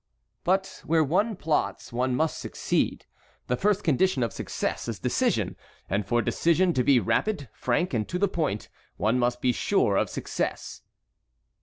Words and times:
"But 0.43 0.81
where 0.83 1.03
one 1.03 1.35
plots 1.35 1.93
one 1.93 2.15
must 2.15 2.39
succeed. 2.39 3.05
The 3.45 3.55
first 3.55 3.83
condition 3.83 4.23
of 4.23 4.33
success 4.33 4.87
is 4.87 4.97
decision; 4.97 5.55
and 5.87 6.07
for 6.07 6.23
decision 6.23 6.73
to 6.73 6.83
be 6.83 6.99
rapid, 6.99 7.49
frank, 7.53 7.93
and 7.93 8.07
to 8.09 8.17
the 8.17 8.27
point, 8.27 8.67
one 8.97 9.19
must 9.19 9.41
be 9.41 9.51
sure 9.51 9.97
of 9.97 10.09
success." 10.09 10.81